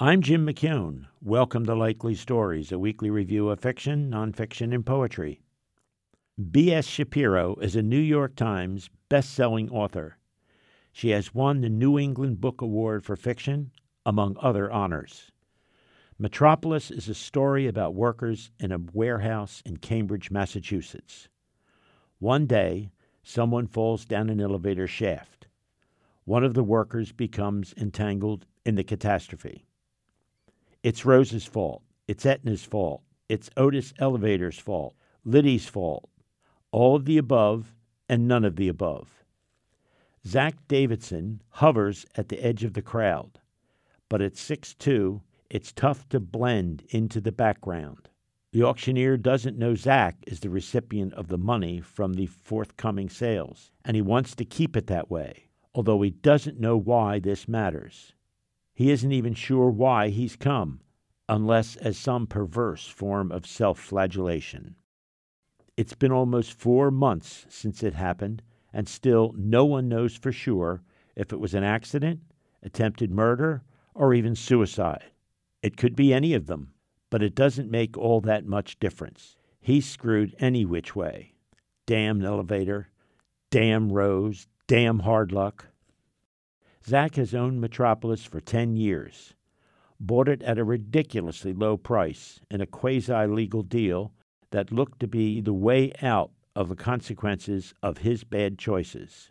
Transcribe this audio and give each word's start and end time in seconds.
I'm 0.00 0.22
Jim 0.22 0.44
McKeown. 0.44 1.06
Welcome 1.22 1.66
to 1.66 1.74
Likely 1.76 2.16
Stories, 2.16 2.72
a 2.72 2.80
weekly 2.80 3.10
review 3.10 3.48
of 3.48 3.60
fiction, 3.60 4.10
nonfiction, 4.10 4.74
and 4.74 4.84
poetry. 4.84 5.40
B.A. 6.50 6.82
Shapiro 6.82 7.54
is 7.60 7.76
a 7.76 7.82
New 7.82 8.00
York 8.00 8.34
Times 8.34 8.90
best-selling 9.08 9.70
author. 9.70 10.18
She 10.90 11.10
has 11.10 11.32
won 11.32 11.60
the 11.60 11.68
New 11.68 11.96
England 11.96 12.40
Book 12.40 12.60
Award 12.60 13.04
for 13.04 13.14
Fiction, 13.14 13.70
among 14.04 14.36
other 14.40 14.68
honors. 14.68 15.30
Metropolis 16.18 16.90
is 16.90 17.08
a 17.08 17.14
story 17.14 17.68
about 17.68 17.94
workers 17.94 18.50
in 18.58 18.72
a 18.72 18.80
warehouse 18.92 19.62
in 19.64 19.76
Cambridge, 19.76 20.28
Massachusetts. 20.28 21.28
One 22.18 22.46
day, 22.46 22.90
someone 23.22 23.68
falls 23.68 24.04
down 24.04 24.28
an 24.28 24.40
elevator 24.40 24.88
shaft. 24.88 25.46
One 26.24 26.42
of 26.42 26.54
the 26.54 26.64
workers 26.64 27.12
becomes 27.12 27.72
entangled 27.76 28.44
in 28.66 28.74
the 28.74 28.82
catastrophe. 28.82 29.68
It's 30.84 31.06
Rose's 31.06 31.46
fault. 31.46 31.82
It's 32.06 32.26
Etna's 32.26 32.62
fault. 32.62 33.00
It's 33.30 33.48
Otis 33.56 33.94
Elevator's 33.98 34.58
fault. 34.58 34.94
Liddy's 35.24 35.66
fault. 35.66 36.10
All 36.72 36.94
of 36.94 37.06
the 37.06 37.16
above 37.16 37.74
and 38.06 38.28
none 38.28 38.44
of 38.44 38.56
the 38.56 38.68
above. 38.68 39.24
Zach 40.26 40.56
Davidson 40.68 41.40
hovers 41.48 42.04
at 42.16 42.28
the 42.28 42.38
edge 42.44 42.64
of 42.64 42.74
the 42.74 42.82
crowd, 42.82 43.40
but 44.10 44.20
at 44.20 44.34
6'2, 44.34 45.22
it's 45.48 45.72
tough 45.72 46.06
to 46.10 46.20
blend 46.20 46.84
into 46.90 47.18
the 47.18 47.32
background. 47.32 48.10
The 48.52 48.64
auctioneer 48.64 49.16
doesn't 49.16 49.56
know 49.56 49.74
Zach 49.74 50.16
is 50.26 50.40
the 50.40 50.50
recipient 50.50 51.14
of 51.14 51.28
the 51.28 51.38
money 51.38 51.80
from 51.80 52.12
the 52.12 52.26
forthcoming 52.26 53.08
sales, 53.08 53.70
and 53.86 53.96
he 53.96 54.02
wants 54.02 54.34
to 54.34 54.44
keep 54.44 54.76
it 54.76 54.88
that 54.88 55.10
way, 55.10 55.48
although 55.74 56.02
he 56.02 56.10
doesn't 56.10 56.60
know 56.60 56.76
why 56.76 57.20
this 57.20 57.48
matters. 57.48 58.12
He 58.76 58.90
isn't 58.90 59.12
even 59.12 59.34
sure 59.34 59.70
why 59.70 60.08
he's 60.08 60.34
come, 60.34 60.80
unless 61.28 61.76
as 61.76 61.96
some 61.96 62.26
perverse 62.26 62.86
form 62.86 63.32
of 63.32 63.46
self 63.46 63.78
flagellation. 63.78 64.76
It's 65.76 65.94
been 65.94 66.12
almost 66.12 66.52
four 66.52 66.90
months 66.90 67.46
since 67.48 67.82
it 67.82 67.94
happened, 67.94 68.42
and 68.72 68.88
still 68.88 69.34
no 69.36 69.64
one 69.64 69.88
knows 69.88 70.16
for 70.16 70.32
sure 70.32 70.82
if 71.16 71.32
it 71.32 71.40
was 71.40 71.54
an 71.54 71.64
accident, 71.64 72.20
attempted 72.62 73.10
murder, 73.10 73.62
or 73.94 74.14
even 74.14 74.34
suicide. 74.34 75.04
It 75.62 75.76
could 75.76 75.96
be 75.96 76.12
any 76.12 76.34
of 76.34 76.46
them, 76.46 76.72
but 77.10 77.22
it 77.22 77.34
doesn't 77.34 77.70
make 77.70 77.96
all 77.96 78.20
that 78.22 78.46
much 78.46 78.78
difference. 78.78 79.36
He's 79.60 79.86
screwed 79.86 80.36
any 80.38 80.64
which 80.64 80.94
way. 80.94 81.34
Damn 81.86 82.24
elevator, 82.24 82.88
damn 83.50 83.92
Rose, 83.92 84.46
damn 84.66 85.00
hard 85.00 85.32
luck. 85.32 85.68
Zach 86.86 87.14
has 87.14 87.34
owned 87.34 87.60
Metropolis 87.60 88.24
for 88.24 88.40
10 88.40 88.76
years, 88.76 89.34
bought 90.00 90.28
it 90.28 90.42
at 90.42 90.58
a 90.58 90.64
ridiculously 90.64 91.52
low 91.52 91.76
price 91.76 92.40
in 92.50 92.60
a 92.60 92.66
quasi 92.66 93.26
legal 93.26 93.62
deal 93.62 94.12
that 94.50 94.72
looked 94.72 95.00
to 95.00 95.06
be 95.06 95.40
the 95.40 95.52
way 95.52 95.92
out 96.02 96.30
of 96.56 96.68
the 96.68 96.76
consequences 96.76 97.74
of 97.82 97.98
his 97.98 98.24
bad 98.24 98.58
choices. 98.58 99.30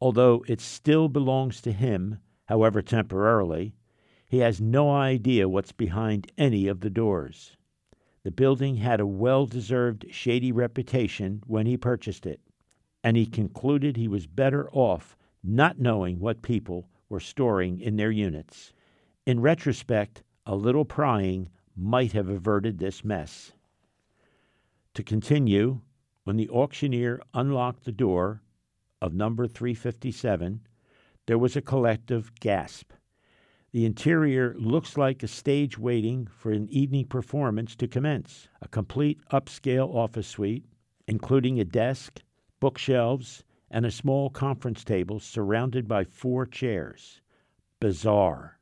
Although 0.00 0.44
it 0.48 0.60
still 0.60 1.08
belongs 1.08 1.60
to 1.62 1.72
him, 1.72 2.18
however 2.46 2.82
temporarily, 2.82 3.74
he 4.28 4.38
has 4.38 4.60
no 4.60 4.90
idea 4.90 5.48
what's 5.48 5.72
behind 5.72 6.30
any 6.36 6.66
of 6.66 6.80
the 6.80 6.90
doors. 6.90 7.56
The 8.22 8.30
building 8.30 8.76
had 8.76 9.00
a 9.00 9.06
well 9.06 9.46
deserved 9.46 10.06
shady 10.10 10.52
reputation 10.52 11.42
when 11.46 11.66
he 11.66 11.76
purchased 11.76 12.26
it, 12.26 12.40
and 13.02 13.16
he 13.16 13.26
concluded 13.26 13.96
he 13.96 14.08
was 14.08 14.26
better 14.26 14.68
off 14.70 15.16
not 15.42 15.78
knowing 15.78 16.18
what 16.18 16.42
people 16.42 16.88
were 17.08 17.20
storing 17.20 17.80
in 17.80 17.96
their 17.96 18.10
units. 18.10 18.72
In 19.28 19.40
retrospect, 19.40 20.22
a 20.46 20.56
little 20.56 20.86
prying 20.86 21.50
might 21.76 22.12
have 22.12 22.30
averted 22.30 22.78
this 22.78 23.04
mess. 23.04 23.52
To 24.94 25.02
continue, 25.02 25.82
when 26.24 26.38
the 26.38 26.48
auctioneer 26.48 27.20
unlocked 27.34 27.84
the 27.84 27.92
door 27.92 28.40
of 29.02 29.12
number 29.12 29.46
357, 29.46 30.66
there 31.26 31.36
was 31.36 31.56
a 31.56 31.60
collective 31.60 32.32
gasp. 32.40 32.92
The 33.72 33.84
interior 33.84 34.54
looks 34.56 34.96
like 34.96 35.22
a 35.22 35.28
stage 35.28 35.76
waiting 35.76 36.26
for 36.28 36.50
an 36.50 36.66
evening 36.70 37.04
performance 37.04 37.76
to 37.76 37.86
commence. 37.86 38.48
A 38.62 38.68
complete 38.68 39.20
upscale 39.30 39.94
office 39.94 40.26
suite, 40.26 40.64
including 41.06 41.60
a 41.60 41.66
desk, 41.66 42.22
bookshelves, 42.60 43.44
and 43.70 43.84
a 43.84 43.90
small 43.90 44.30
conference 44.30 44.84
table 44.84 45.20
surrounded 45.20 45.86
by 45.86 46.04
four 46.04 46.46
chairs. 46.46 47.20
Bizarre. 47.78 48.57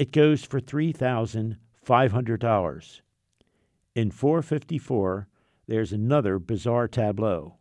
It 0.00 0.10
goes 0.12 0.44
for 0.46 0.60
$3,500. 0.62 3.00
In 3.94 4.10
454, 4.10 5.28
there's 5.66 5.92
another 5.92 6.38
bizarre 6.38 6.88
tableau. 6.88 7.58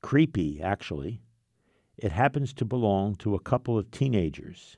Creepy, 0.00 0.60
actually. 0.60 1.22
It 1.96 2.10
happens 2.10 2.52
to 2.54 2.64
belong 2.64 3.14
to 3.18 3.36
a 3.36 3.40
couple 3.40 3.78
of 3.78 3.92
teenagers. 3.92 4.76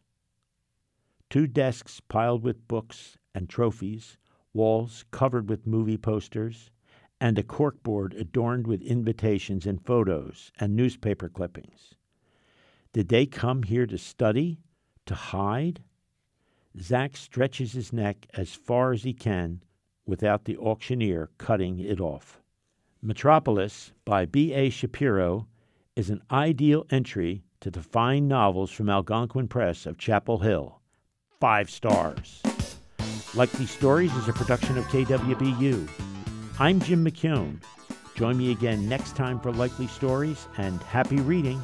Two 1.31 1.47
desks 1.47 2.01
piled 2.01 2.43
with 2.43 2.69
books 2.69 3.17
and 3.35 3.49
trophies, 3.49 4.19
walls 4.53 5.07
covered 5.11 5.49
with 5.49 5.67
movie 5.67 5.97
posters, 5.97 6.71
and 7.19 7.39
a 7.39 7.43
corkboard 7.43 8.13
adorned 8.13 8.67
with 8.67 8.83
invitations 8.83 9.65
and 9.65 9.83
photos 9.87 10.53
and 10.61 10.77
newspaper 10.77 11.31
clippings. 11.31 11.95
Did 12.93 13.09
they 13.09 13.25
come 13.25 13.63
here 13.63 13.87
to 13.87 13.97
study? 13.97 14.61
To 15.07 15.15
hide? 15.15 15.83
Zach 16.81 17.17
stretches 17.17 17.73
his 17.73 17.93
neck 17.93 18.27
as 18.35 18.55
far 18.55 18.93
as 18.93 19.05
he 19.05 19.13
can 19.13 19.63
without 20.07 20.45
the 20.45 20.57
auctioneer 20.59 21.31
cutting 21.39 21.79
it 21.79 22.01
off. 22.01 22.41
Metropolis 23.01 23.93
by 24.05 24.25
B.A. 24.25 24.71
Shapiro 24.71 25.47
is 25.95 26.11
an 26.11 26.23
ideal 26.31 26.87
entry 26.91 27.45
to 27.61 27.71
the 27.71 27.83
fine 27.83 28.27
novels 28.27 28.71
from 28.71 28.91
Algonquin 28.91 29.49
Press 29.49 29.87
of 29.87 29.99
Chapel 29.99 30.39
Hill. 30.39 30.81
Five 31.41 31.71
stars. 31.71 32.43
Likely 33.35 33.67
Stories 33.67 34.15
is 34.17 34.29
a 34.29 34.33
production 34.33 34.77
of 34.77 34.85
KWBU. 34.87 35.89
I'm 36.59 36.81
Jim 36.81 37.05
McKeown. 37.05 37.61
Join 38.15 38.39
me 38.39 38.53
again 38.53 38.89
next 38.89 39.17
time 39.17 39.41
for 39.41 39.53
Likely 39.53 39.87
Stories 39.87 40.47
and 40.57 40.81
happy 40.83 41.17
reading. 41.17 41.61